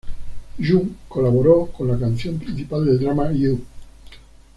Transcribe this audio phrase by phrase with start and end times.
[0.57, 3.63] Yoon colaboró con la canción principal de drama, "You".